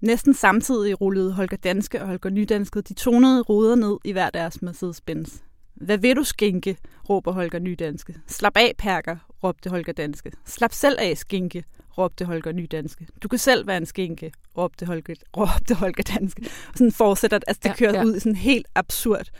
Næsten 0.00 0.34
samtidig 0.34 1.00
rullede 1.00 1.32
Holger 1.32 1.56
Danske 1.56 2.00
og 2.00 2.06
Holger 2.06 2.30
Nydanske 2.30 2.80
de 2.80 2.94
tonede 2.94 3.42
ruder 3.42 3.74
ned 3.74 3.98
i 4.04 4.12
hver 4.12 4.30
deres 4.30 4.62
Mercedes-Benz. 4.62 5.42
Hvad 5.74 5.98
vil 5.98 6.16
du 6.16 6.24
skænke, 6.24 6.76
råber 7.08 7.32
Holger 7.32 7.58
Nydanske. 7.58 8.14
Slap 8.26 8.56
af, 8.56 8.72
perker, 8.78 9.16
råbte 9.44 9.70
Holger 9.70 9.92
Danske. 9.92 10.32
Slap 10.44 10.72
selv 10.72 10.96
af, 11.00 11.16
skinke, 11.16 11.64
råbte 11.98 12.24
Holger 12.24 12.52
Nydanske. 12.52 13.06
Du 13.22 13.28
kan 13.28 13.38
selv 13.38 13.66
være 13.66 13.76
en 13.76 13.86
skinke, 13.86 14.32
råbte 14.56 14.86
Holger, 14.86 15.14
råbte 15.36 15.74
Holger 15.74 16.02
Danske. 16.02 16.42
Og 16.42 16.72
sådan 16.74 16.92
fortsætter, 16.92 17.38
altså 17.46 17.60
det 17.62 17.76
kører 17.76 17.92
ja, 17.92 17.98
ja. 17.98 18.04
ud 18.04 18.16
i 18.16 18.20
sådan 18.20 18.36
helt 18.36 18.66
absurd 18.74 19.30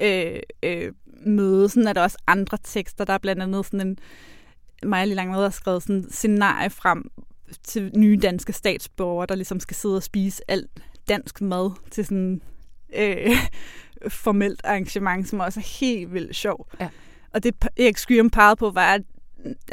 øh, 0.00 0.40
øh, 0.62 0.92
møde. 1.26 1.68
Sådan 1.68 1.88
er 1.88 1.92
der 1.92 2.02
også 2.02 2.18
andre 2.26 2.58
tekster. 2.64 3.04
Der 3.04 3.12
er 3.12 3.18
blandt 3.18 3.42
andet 3.42 3.66
sådan 3.66 3.86
en, 3.86 3.98
Maja 4.82 5.04
Langvad 5.04 5.42
har 5.42 5.50
skrevet 5.50 5.82
sådan 5.82 5.96
en 5.96 6.10
scenarie 6.10 6.70
frem, 6.70 7.10
til 7.64 7.90
nye 7.96 8.18
danske 8.22 8.52
statsborgere, 8.52 9.26
der 9.26 9.34
ligesom 9.34 9.60
skal 9.60 9.76
sidde 9.76 9.96
og 9.96 10.02
spise 10.02 10.42
alt 10.48 10.70
dansk 11.08 11.40
mad 11.40 11.70
til 11.90 12.04
sådan 12.04 12.42
øh, 12.96 13.30
formelt 14.08 14.60
arrangement, 14.64 15.28
som 15.28 15.40
også 15.40 15.60
er 15.60 15.78
helt 15.80 16.12
vildt 16.12 16.36
sjov. 16.36 16.68
Ja. 16.80 16.88
Og 17.32 17.42
det 17.42 17.54
Erik 17.76 17.98
Skyrum 17.98 18.30
pegede 18.30 18.56
på, 18.56 18.70
var, 18.70 18.94
at 18.94 19.02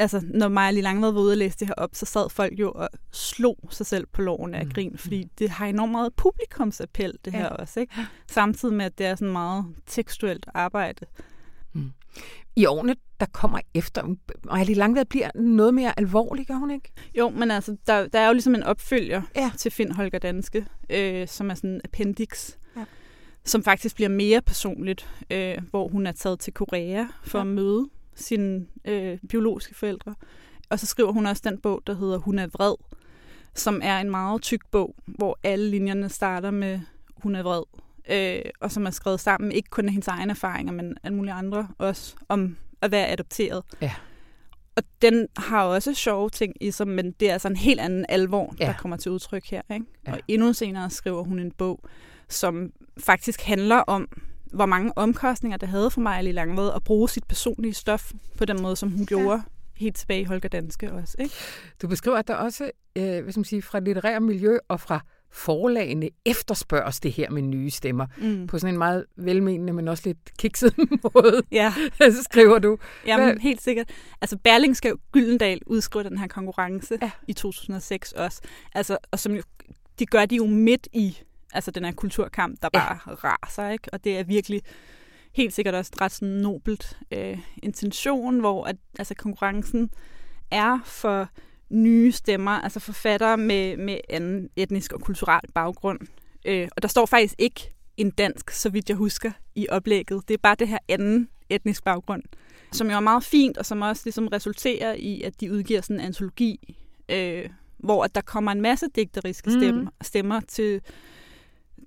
altså, 0.00 0.20
når 0.34 0.48
Maja 0.48 0.70
lige 0.70 0.82
Langvad 0.82 1.12
var 1.12 1.20
ude 1.20 1.32
og 1.32 1.36
læse 1.36 1.58
det 1.58 1.68
her 1.68 1.74
op, 1.74 1.90
så 1.92 2.06
sad 2.06 2.30
folk 2.30 2.58
jo 2.58 2.72
og 2.74 2.88
slog 3.12 3.58
sig 3.70 3.86
selv 3.86 4.06
på 4.12 4.22
loven 4.22 4.54
af 4.54 4.64
mm. 4.64 4.72
grin, 4.72 4.98
fordi 4.98 5.24
det 5.38 5.50
har 5.50 5.66
enormt 5.66 5.92
meget 5.92 6.14
publikumsappel, 6.14 7.18
det 7.24 7.32
ja. 7.32 7.38
her 7.38 7.48
også. 7.48 7.80
Ikke? 7.80 7.94
Samtidig 8.26 8.74
med, 8.74 8.84
at 8.84 8.98
det 8.98 9.06
er 9.06 9.14
sådan 9.14 9.32
meget 9.32 9.64
tekstuelt 9.86 10.46
arbejde. 10.54 11.06
Mm. 11.72 11.92
I 12.56 12.66
årene, 12.66 12.94
der 13.20 13.26
kommer 13.32 13.60
efter, 13.74 14.14
Maja 14.44 14.64
lige 14.64 14.76
Langvad 14.76 15.04
bliver 15.04 15.30
noget 15.34 15.74
mere 15.74 15.98
alvorlig, 15.98 16.46
gør 16.46 16.54
hun 16.54 16.70
ikke? 16.70 16.92
Jo, 17.18 17.30
men 17.30 17.50
altså, 17.50 17.76
der, 17.86 18.08
der 18.08 18.20
er 18.20 18.26
jo 18.26 18.32
ligesom 18.32 18.54
en 18.54 18.62
opfølger 18.62 19.22
ja. 19.36 19.50
til 19.58 19.70
Finn 19.70 19.92
Holger 19.92 20.18
Danske, 20.18 20.66
øh, 20.90 21.28
som 21.28 21.50
er 21.50 21.54
sådan 21.54 21.70
en 21.70 21.80
appendix, 21.84 22.56
ja. 22.76 22.84
som 23.44 23.62
faktisk 23.62 23.94
bliver 23.94 24.08
mere 24.08 24.42
personligt, 24.42 25.08
øh, 25.30 25.58
hvor 25.70 25.88
hun 25.88 26.06
er 26.06 26.12
taget 26.12 26.40
til 26.40 26.52
Korea 26.52 27.06
for 27.24 27.38
ja. 27.38 27.42
at 27.42 27.46
møde 27.46 27.88
sine 28.18 28.66
øh, 28.84 29.18
biologiske 29.28 29.74
forældre. 29.74 30.14
Og 30.70 30.78
så 30.78 30.86
skriver 30.86 31.12
hun 31.12 31.26
også 31.26 31.42
den 31.44 31.58
bog, 31.58 31.82
der 31.86 31.94
hedder 31.94 32.18
Hun 32.18 32.38
er 32.38 32.46
vred, 32.46 32.74
som 33.54 33.80
er 33.84 33.98
en 33.98 34.10
meget 34.10 34.42
tyk 34.42 34.60
bog, 34.70 34.94
hvor 35.06 35.38
alle 35.42 35.70
linjerne 35.70 36.08
starter 36.08 36.50
med 36.50 36.80
Hun 37.16 37.34
er 37.34 37.42
vred, 37.42 37.62
øh, 38.10 38.50
og 38.60 38.72
som 38.72 38.86
er 38.86 38.90
skrevet 38.90 39.20
sammen, 39.20 39.52
ikke 39.52 39.70
kun 39.70 39.86
af 39.86 39.92
hendes 39.92 40.08
egne 40.08 40.30
erfaringer, 40.30 40.72
men 40.72 40.96
alle 41.02 41.16
mulige 41.16 41.32
andre 41.32 41.68
også, 41.78 42.16
om 42.28 42.56
at 42.82 42.90
være 42.90 43.08
adopteret. 43.08 43.62
Ja. 43.80 43.94
Og 44.76 44.82
den 45.02 45.28
har 45.36 45.64
også 45.64 45.94
sjove 45.94 46.30
ting 46.30 46.54
i 46.60 46.70
sig, 46.70 46.88
men 46.88 47.12
det 47.12 47.28
er 47.28 47.32
altså 47.32 47.48
en 47.48 47.56
helt 47.56 47.80
anden 47.80 48.06
alvor, 48.08 48.54
ja. 48.60 48.66
der 48.66 48.72
kommer 48.72 48.96
til 48.96 49.12
udtryk 49.12 49.46
her. 49.46 49.62
Ikke? 49.74 49.86
Ja. 50.06 50.12
Og 50.12 50.20
endnu 50.28 50.52
senere 50.52 50.90
skriver 50.90 51.22
hun 51.22 51.38
en 51.38 51.50
bog, 51.50 51.80
som 52.28 52.72
faktisk 52.98 53.42
handler 53.42 53.76
om 53.76 54.08
hvor 54.52 54.66
mange 54.66 54.92
omkostninger 54.96 55.56
det 55.56 55.68
havde 55.68 55.90
for 55.90 56.00
mig 56.00 56.24
i 56.24 56.32
Langvad 56.32 56.70
at 56.76 56.84
bruge 56.84 57.08
sit 57.08 57.24
personlige 57.24 57.74
stof 57.74 58.12
på 58.38 58.44
den 58.44 58.62
måde, 58.62 58.76
som 58.76 58.90
hun 58.90 59.06
gjorde 59.06 59.32
ja. 59.32 59.42
helt 59.76 59.96
tilbage 59.96 60.20
i 60.20 60.24
Holger 60.24 60.48
Danske 60.48 60.92
også. 60.92 61.16
Ikke? 61.18 61.34
Du 61.82 61.88
beskriver, 61.88 62.16
at 62.16 62.28
der 62.28 62.34
også 62.34 62.70
øh, 62.96 63.22
hvad 63.22 63.32
skal 63.32 63.38
man 63.40 63.44
sige, 63.44 63.62
fra 63.62 63.80
litterære 63.80 64.20
miljø 64.20 64.58
og 64.68 64.80
fra 64.80 65.00
forlagene 65.30 66.08
efterspørges 66.24 67.00
det 67.00 67.12
her 67.12 67.30
med 67.30 67.42
nye 67.42 67.70
stemmer. 67.70 68.06
Mm. 68.18 68.46
På 68.46 68.58
sådan 68.58 68.74
en 68.74 68.78
meget 68.78 69.04
velmenende, 69.16 69.72
men 69.72 69.88
også 69.88 70.02
lidt 70.06 70.38
kikset 70.38 70.74
måde. 71.14 71.42
Ja. 71.52 71.74
så 71.98 72.22
skriver 72.22 72.58
du. 72.58 72.78
Jamen, 73.06 73.26
Hvad? 73.26 73.36
helt 73.36 73.62
sikkert. 73.62 73.90
Altså, 74.20 74.38
Berlingske 74.44 74.92
Gyldendal 75.12 75.60
udskriver 75.66 76.08
den 76.08 76.18
her 76.18 76.26
konkurrence 76.26 76.98
ja. 77.02 77.10
i 77.28 77.32
2006 77.32 78.12
også. 78.12 78.40
Altså, 78.74 78.98
og 79.10 79.18
som 79.18 79.34
jo, 79.34 79.42
de 79.98 80.06
gør 80.06 80.26
de 80.26 80.36
jo 80.36 80.46
midt 80.46 80.88
i 80.92 81.18
altså 81.52 81.70
den 81.70 81.84
her 81.84 81.92
kulturkamp, 81.92 82.62
der 82.62 82.68
bare 82.68 82.98
ja. 83.06 83.14
raser, 83.14 83.70
ikke? 83.70 83.88
Og 83.92 84.04
det 84.04 84.18
er 84.18 84.24
virkelig 84.24 84.62
helt 85.32 85.54
sikkert 85.54 85.74
også 85.74 85.92
ret 86.00 86.12
sådan 86.12 86.34
nobelt 86.34 86.98
øh, 87.10 87.38
intention, 87.62 88.40
hvor 88.40 88.64
at, 88.64 88.76
altså 88.98 89.14
konkurrencen 89.14 89.90
er 90.50 90.78
for 90.84 91.28
nye 91.70 92.12
stemmer, 92.12 92.50
altså 92.50 92.80
forfattere 92.80 93.36
med, 93.36 93.76
med 93.76 93.98
anden 94.08 94.48
etnisk 94.56 94.92
og 94.92 95.00
kulturel 95.00 95.40
baggrund. 95.54 96.00
Øh, 96.44 96.68
og 96.76 96.82
der 96.82 96.88
står 96.88 97.06
faktisk 97.06 97.34
ikke 97.38 97.70
en 97.96 98.10
dansk, 98.10 98.50
så 98.50 98.70
vidt 98.70 98.88
jeg 98.88 98.96
husker, 98.96 99.32
i 99.54 99.66
oplægget. 99.70 100.28
Det 100.28 100.34
er 100.34 100.38
bare 100.42 100.56
det 100.58 100.68
her 100.68 100.78
anden 100.88 101.28
etnisk 101.50 101.84
baggrund, 101.84 102.22
som 102.72 102.90
jo 102.90 102.96
er 102.96 103.00
meget 103.00 103.24
fint, 103.24 103.58
og 103.58 103.66
som 103.66 103.82
også 103.82 104.02
ligesom 104.04 104.28
resulterer 104.28 104.94
i, 104.94 105.22
at 105.22 105.40
de 105.40 105.52
udgiver 105.52 105.80
sådan 105.80 105.96
en 105.96 106.06
antologi, 106.06 106.76
øh, 107.08 107.48
hvor 107.78 108.04
at 108.04 108.14
der 108.14 108.20
kommer 108.20 108.52
en 108.52 108.60
masse 108.60 108.86
digteriske 108.94 109.50
stemmer, 109.50 109.82
mm. 109.82 109.88
stemmer 110.02 110.40
til 110.40 110.80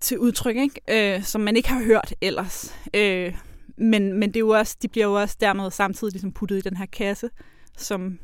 til 0.01 0.19
udtryk, 0.19 0.55
ikke? 0.55 1.15
Øh, 1.15 1.23
som 1.23 1.41
man 1.41 1.55
ikke 1.55 1.69
har 1.69 1.83
hørt 1.83 2.13
ellers. 2.21 2.75
Øh, 2.93 3.37
men, 3.77 4.13
men 4.13 4.29
det 4.29 4.35
er 4.35 4.39
jo 4.39 4.49
også, 4.49 4.77
de 4.81 4.87
bliver 4.87 5.07
jo 5.07 5.13
også 5.13 5.37
dermed 5.39 5.71
samtidig 5.71 6.13
ligesom 6.13 6.31
puttet 6.31 6.57
i 6.57 6.61
den 6.61 6.77
her 6.77 6.85
kasse, 6.85 7.29
som 7.77 8.19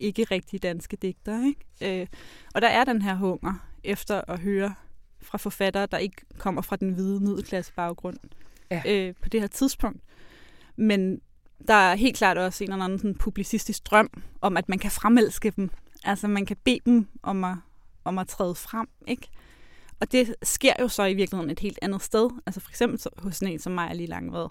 ikke 0.00 0.24
rigtig 0.24 0.62
danske 0.62 0.96
digter. 0.96 1.46
Ikke? 1.46 2.00
Øh, 2.00 2.06
og 2.54 2.62
der 2.62 2.68
er 2.68 2.84
den 2.84 3.02
her 3.02 3.14
hunger 3.14 3.54
efter 3.84 4.22
at 4.28 4.40
høre 4.40 4.74
fra 5.22 5.38
forfattere, 5.38 5.86
der 5.86 5.98
ikke 5.98 6.16
kommer 6.38 6.62
fra 6.62 6.76
den 6.76 6.90
hvide 6.90 7.20
middelklasse 7.20 7.72
baggrund 7.72 8.16
ja. 8.70 8.82
øh, 8.86 9.14
på 9.22 9.28
det 9.28 9.40
her 9.40 9.48
tidspunkt. 9.48 10.00
Men 10.76 11.20
der 11.68 11.74
er 11.74 11.94
helt 11.94 12.16
klart 12.16 12.38
også 12.38 12.64
en 12.64 12.72
eller 12.72 12.84
anden 12.84 12.98
sådan 12.98 13.14
publicistisk 13.14 13.90
drøm 13.90 14.22
om, 14.40 14.56
at 14.56 14.68
man 14.68 14.78
kan 14.78 14.90
fremelske 14.90 15.50
dem. 15.50 15.70
Altså 16.04 16.28
man 16.28 16.46
kan 16.46 16.56
bede 16.64 16.80
dem 16.84 17.08
om 17.22 17.44
at, 17.44 17.56
om 18.04 18.18
at 18.18 18.28
træde 18.28 18.54
frem. 18.54 18.88
Ikke? 19.06 19.28
Og 20.00 20.12
det 20.12 20.34
sker 20.42 20.72
jo 20.80 20.88
så 20.88 21.04
i 21.04 21.14
virkeligheden 21.14 21.50
et 21.50 21.60
helt 21.60 21.78
andet 21.82 22.02
sted. 22.02 22.30
Altså 22.46 22.60
for 22.60 22.70
eksempel 22.70 23.00
hos 23.18 23.40
en 23.40 23.58
som 23.58 23.72
mig 23.72 23.94
lige 23.94 24.06
Langvad, 24.06 24.48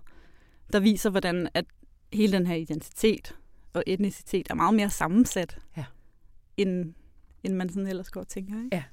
der 0.74 0.79
viser, 0.79 1.10
hvordan 1.10 1.50
at 1.53 1.65
hele 2.13 2.34
den 2.34 2.48
her 2.48 2.56
identitet 2.56 3.36
og 3.74 3.84
etnicitet 3.88 4.48
er 4.50 4.53
meget 4.53 4.74
mere 4.74 4.89
sammensat, 4.89 5.58
ja. 5.77 5.86
end, 6.58 6.94
end 7.44 7.53
man 7.53 7.70
sådan 7.70 7.88
ellers 7.88 8.10
går 8.10 8.22
og 8.22 8.27
tænker. 8.27 8.63
Ikke? 8.63 8.75
Ja. 8.75 8.84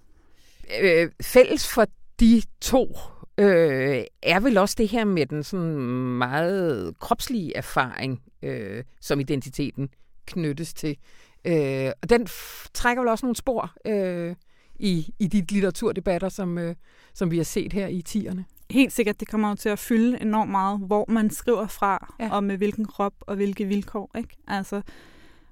Øh, 0.82 1.10
fælles 1.22 1.68
for 1.68 1.86
de 2.20 2.42
to 2.60 2.98
øh, 3.38 4.04
er 4.22 4.40
vel 4.40 4.58
også 4.58 4.74
det 4.78 4.88
her 4.88 5.04
med 5.04 5.26
den 5.26 5.42
sådan 5.42 5.76
meget 6.18 6.98
kropslige 6.98 7.56
erfaring, 7.56 8.22
øh, 8.42 8.84
som 9.00 9.20
identiteten 9.20 9.88
knyttes 10.26 10.74
til. 10.74 10.96
Øh, 11.44 11.90
og 12.02 12.10
den 12.10 12.26
trækker 12.74 13.02
vel 13.02 13.08
også 13.08 13.26
nogle 13.26 13.36
spor 13.36 13.74
øh, 13.84 14.36
i, 14.78 15.14
i 15.18 15.26
de 15.26 15.44
litteraturdebatter, 15.50 16.28
som, 16.28 16.58
øh, 16.58 16.74
som 17.14 17.30
vi 17.30 17.36
har 17.36 17.44
set 17.44 17.72
her 17.72 17.86
i 17.86 18.02
tierne. 18.02 18.44
Helt 18.70 18.92
sikkert, 18.92 19.20
det 19.20 19.28
kommer 19.28 19.48
jo 19.48 19.54
til 19.54 19.68
at 19.68 19.78
fylde 19.78 20.20
enormt 20.20 20.50
meget, 20.50 20.80
hvor 20.80 21.04
man 21.08 21.30
skriver 21.30 21.66
fra, 21.66 22.14
ja. 22.20 22.30
og 22.32 22.44
med 22.44 22.56
hvilken 22.56 22.84
krop 22.84 23.14
og 23.20 23.36
hvilke 23.36 23.64
vilkår. 23.64 24.10
Ikke? 24.18 24.36
Altså, 24.48 24.82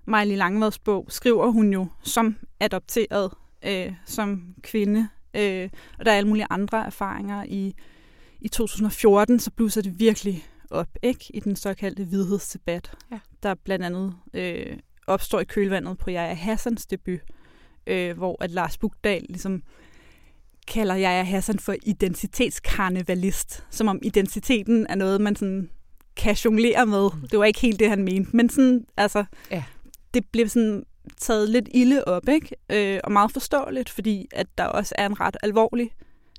Miley 0.07 0.37
Langvads 0.37 0.79
bog 0.79 1.07
skriver 1.09 1.51
hun 1.51 1.73
jo 1.73 1.87
som 2.03 2.37
adopteret, 2.61 3.31
øh, 3.67 3.93
som 4.05 4.55
kvinde, 4.63 5.09
øh, 5.37 5.71
og 5.99 6.05
der 6.05 6.13
er 6.13 6.17
alle 6.17 6.29
mulige 6.29 6.47
andre 6.51 6.87
erfaringer. 6.87 7.45
I, 7.49 7.75
I 8.41 8.49
2014, 8.49 9.41
så 9.41 9.51
blusser 9.51 9.83
det 9.83 9.99
virkelig 9.99 10.45
op 10.71 10.89
ikke 11.03 11.25
i 11.35 11.41
den 11.41 11.57
såkaldte 11.57 12.05
vidhedsdebat, 12.05 12.93
ja. 13.11 13.19
der 13.43 13.55
blandt 13.55 13.85
andet 13.85 14.15
øh, 14.35 14.77
opstår 15.07 15.41
i 15.41 15.45
kølvandet 15.45 15.99
på 15.99 16.11
Jaja 16.11 16.35
Hassans 16.35 16.87
debut, 16.87 17.21
øh, 17.87 18.17
hvor 18.17 18.37
at 18.41 18.51
Lars 18.51 18.79
Bugdal 18.79 19.27
ligesom 19.29 19.63
kalder 20.67 20.95
jeg 20.95 21.27
Hassan 21.27 21.59
for 21.59 21.75
identitetskarnevalist, 21.83 23.65
som 23.71 23.89
om 23.89 23.99
identiteten 24.03 24.87
er 24.89 24.95
noget, 24.95 25.21
man 25.21 25.37
sådan 25.37 25.71
kan 26.17 26.35
jonglere 26.35 26.87
med. 26.87 27.09
Mm. 27.15 27.29
Det 27.29 27.39
var 27.39 27.45
ikke 27.45 27.61
helt 27.61 27.81
det, 27.81 27.89
han 27.89 28.03
mente, 28.03 28.37
men 28.37 28.49
sådan, 28.49 28.87
altså, 28.97 29.25
ja. 29.51 29.65
det 30.15 30.25
blev 30.33 30.49
sådan 30.49 30.85
taget 31.17 31.49
lidt 31.49 31.69
ilde 31.75 32.05
op, 32.05 32.29
ikke? 32.29 32.57
Øh, 32.71 33.01
og 33.05 33.13
meget 33.13 33.33
forståeligt, 33.33 33.91
fordi 33.91 34.29
at 34.33 34.47
der 34.59 34.65
også 34.65 34.95
er 34.99 35.07
en 35.07 35.21
ret 35.21 35.37
alvorlig, 35.43 35.91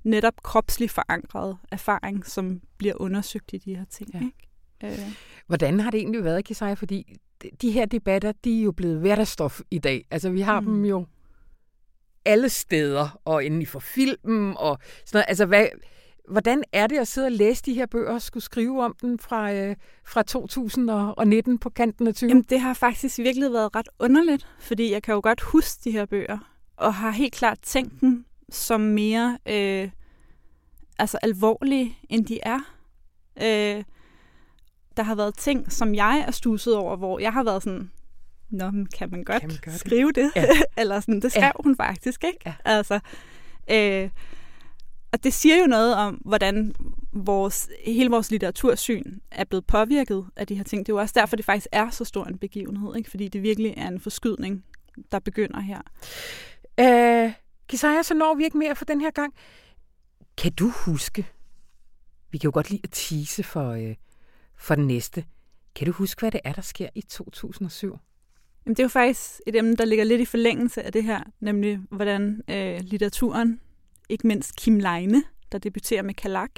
netop 0.03 0.33
kropslig 0.43 0.89
forankret 0.89 1.57
erfaring, 1.71 2.25
som 2.25 2.61
bliver 2.77 3.01
undersøgt 3.01 3.53
i 3.53 3.57
de 3.57 3.75
her 3.75 3.85
ting. 3.89 4.09
Ja. 4.13 4.19
Ikke? 4.19 5.01
Øh. 5.01 5.11
Hvordan 5.47 5.79
har 5.79 5.91
det 5.91 5.97
egentlig 5.97 6.23
været, 6.23 6.45
Kisaya? 6.45 6.73
Fordi 6.73 7.17
de 7.61 7.71
her 7.71 7.85
debatter, 7.85 8.31
de 8.31 8.59
er 8.59 8.63
jo 8.63 8.71
blevet 8.71 8.99
hverdagsstof 8.99 9.61
i 9.71 9.77
dag. 9.77 10.05
Altså, 10.11 10.29
vi 10.29 10.41
har 10.41 10.59
mm. 10.59 10.65
dem 10.65 10.85
jo 10.85 11.05
alle 12.25 12.49
steder, 12.49 13.19
og 13.25 13.43
inden 13.43 13.65
for 13.65 13.79
filmen 13.79 14.53
og 14.57 14.77
sådan 15.05 15.17
noget. 15.17 15.25
Altså, 15.27 15.45
hvad, 15.45 15.67
hvordan 16.29 16.63
er 16.71 16.87
det 16.87 16.97
at 16.97 17.07
sidde 17.07 17.25
og 17.25 17.31
læse 17.31 17.63
de 17.63 17.73
her 17.73 17.85
bøger 17.85 18.13
og 18.13 18.21
skulle 18.21 18.43
skrive 18.43 18.83
om 18.83 18.95
den 19.01 19.19
fra, 19.19 19.53
øh, 19.53 19.75
fra 20.05 20.23
2019 20.23 21.57
på 21.57 21.69
kanten 21.69 22.07
af 22.07 22.15
20? 22.15 22.27
Jamen, 22.27 22.43
det 22.49 22.59
har 22.59 22.73
faktisk 22.73 23.17
virkelig 23.17 23.53
været 23.53 23.75
ret 23.75 23.89
underligt, 23.99 24.47
fordi 24.59 24.91
jeg 24.91 25.03
kan 25.03 25.13
jo 25.13 25.19
godt 25.23 25.41
huske 25.41 25.81
de 25.83 25.91
her 25.91 26.05
bøger, 26.05 26.37
og 26.77 26.93
har 26.93 27.11
helt 27.11 27.33
klart 27.33 27.59
tænkt 27.61 28.01
dem 28.01 28.25
som 28.49 28.81
mere 28.81 29.37
øh, 29.45 29.89
altså 30.99 31.17
alvorlige, 31.21 31.97
end 32.09 32.25
de 32.25 32.39
er. 32.43 32.59
Øh, 33.37 33.83
der 34.97 35.03
har 35.03 35.15
været 35.15 35.37
ting, 35.37 35.71
som 35.71 35.95
jeg 35.95 36.23
er 36.27 36.31
stusset 36.31 36.75
over, 36.75 36.95
hvor 36.95 37.19
jeg 37.19 37.33
har 37.33 37.43
været 37.43 37.63
sådan, 37.63 37.91
Nå, 38.55 38.71
men 38.71 38.85
kan 38.85 39.11
man 39.11 39.23
godt, 39.23 39.39
kan 39.39 39.49
man 39.49 39.57
godt 39.63 39.79
skrive 39.79 40.11
det? 40.11 40.31
Ja. 40.35 40.45
Eller 40.81 40.99
sådan, 40.99 41.19
det 41.19 41.31
skrev 41.31 41.43
ja. 41.43 41.51
hun 41.63 41.75
faktisk, 41.75 42.23
ikke? 42.23 42.39
Ja. 42.45 42.53
Altså, 42.65 42.99
øh, 43.71 44.09
og 45.11 45.23
det 45.23 45.33
siger 45.33 45.57
jo 45.57 45.65
noget 45.65 45.95
om, 45.95 46.13
hvordan 46.25 46.75
vores, 47.13 47.69
hele 47.85 48.09
vores 48.09 48.31
litteratursyn 48.31 49.19
er 49.31 49.43
blevet 49.43 49.65
påvirket 49.65 50.25
af 50.35 50.47
de 50.47 50.55
her 50.55 50.63
ting. 50.63 50.85
Det 50.85 50.91
er 50.91 50.95
jo 50.95 50.99
også 51.01 51.13
derfor, 51.17 51.35
det 51.35 51.45
faktisk 51.45 51.67
er 51.71 51.89
så 51.89 52.05
stor 52.05 52.25
en 52.25 52.37
begivenhed, 52.37 52.95
ikke? 52.95 53.09
fordi 53.09 53.27
det 53.27 53.43
virkelig 53.43 53.73
er 53.77 53.87
en 53.87 53.99
forskydning, 53.99 54.65
der 55.11 55.19
begynder 55.19 55.59
her. 55.59 55.81
Øh, 56.79 57.33
Kisaya, 57.67 58.01
så 58.01 58.13
når 58.13 58.35
vi 58.35 58.43
ikke 58.43 58.57
mere 58.57 58.75
for 58.75 58.85
den 58.85 59.01
her 59.01 59.11
gang. 59.11 59.33
Kan 60.37 60.51
du 60.51 60.69
huske, 60.69 61.27
vi 62.31 62.37
kan 62.37 62.47
jo 62.47 62.51
godt 62.53 62.69
lide 62.69 62.81
at 62.83 62.89
tease 62.91 63.43
for, 63.43 63.71
øh, 63.71 63.95
for 64.57 64.75
den 64.75 64.87
næste, 64.87 65.25
kan 65.75 65.87
du 65.87 65.91
huske, 65.91 66.19
hvad 66.19 66.31
det 66.31 66.41
er, 66.43 66.53
der 66.53 66.61
sker 66.61 66.89
i 66.95 67.01
2007? 67.01 67.97
Jamen, 68.65 68.75
det 68.75 68.79
er 68.79 68.83
jo 68.83 68.89
faktisk 68.89 69.41
et 69.47 69.55
emne, 69.55 69.75
der 69.75 69.85
ligger 69.85 70.05
lidt 70.05 70.21
i 70.21 70.25
forlængelse 70.25 70.83
af 70.83 70.93
det 70.93 71.03
her, 71.03 71.23
nemlig 71.39 71.79
hvordan 71.89 72.41
øh, 72.49 72.79
litteraturen, 72.81 73.59
ikke 74.09 74.27
mindst 74.27 74.55
Kim 74.55 74.79
Leine, 74.79 75.23
der 75.51 75.57
debuterer 75.57 76.01
med 76.01 76.13
Kalak, 76.13 76.51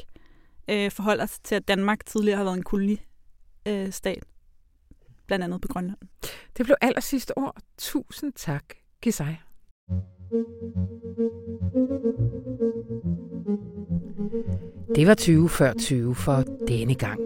øh, 0.69 0.91
forholder 0.91 1.25
sig 1.25 1.43
til, 1.43 1.55
at 1.55 1.67
Danmark 1.67 2.05
tidligere 2.05 2.37
har 2.37 2.43
været 2.43 2.57
en 2.57 2.63
koloni-stat. 2.63 4.17
Øh, 4.17 4.21
blandt 5.27 5.43
andet 5.45 5.61
på 5.61 5.67
Grønland. 5.67 5.97
Det 6.57 6.65
blev 6.65 6.75
aller 6.81 7.01
sidste 7.01 7.37
år. 7.37 7.57
Tusind 7.77 8.33
tak, 8.33 8.63
Gisai. 9.01 9.35
Det 14.95 15.07
var 15.07 15.13
20 15.13 15.49
før 15.49 15.73
20 15.73 16.15
for 16.15 16.43
denne 16.67 16.95
gang. 16.95 17.21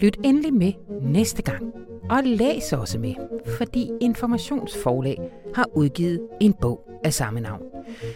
Lyt 0.00 0.16
endelig 0.24 0.54
med 0.54 0.72
næste 1.02 1.42
gang. 1.42 1.72
Og 2.10 2.22
læs 2.24 2.72
også 2.72 2.98
med, 2.98 3.14
fordi 3.46 3.90
Informationsforlag 4.00 5.18
har 5.54 5.66
udgivet 5.74 6.20
en 6.40 6.52
bog 6.52 6.88
af 7.04 7.12
samme 7.12 7.40
navn, 7.40 7.62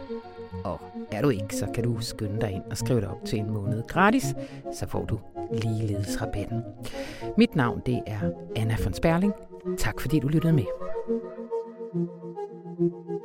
Og 0.63 0.81
er 1.11 1.21
du 1.21 1.29
ikke, 1.29 1.55
så 1.55 1.67
kan 1.73 1.83
du 1.83 1.99
skynde 1.99 2.41
dig 2.41 2.51
ind 2.51 2.63
og 2.71 2.77
skrive 2.77 3.01
dig 3.01 3.09
op 3.09 3.25
til 3.25 3.39
en 3.39 3.51
måned 3.51 3.83
gratis, 3.87 4.35
så 4.73 4.87
får 4.87 5.05
du 5.05 5.19
ligeledes 5.51 6.21
rabatten. 6.21 6.61
Mit 7.37 7.55
navn 7.55 7.81
det 7.85 8.01
er 8.07 8.19
Anna 8.55 8.77
von 8.83 8.93
Sperling. 8.93 9.33
Tak 9.77 10.01
fordi 10.01 10.19
du 10.19 10.27
lyttede 10.27 10.53
med. 10.53 10.88
Thank 11.93 12.09
you. 12.79 13.18